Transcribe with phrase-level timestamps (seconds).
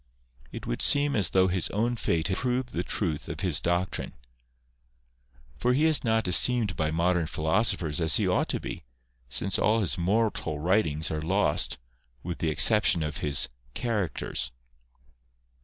[0.51, 4.13] It would seem as though his own fate has proved the truth of his doctrine.
[5.57, 8.83] For he is not esteemed by modern philoso phers as he ought to be,
[9.29, 11.77] since all his moral writings are lost,
[12.23, 14.51] with the exception of his" Characters."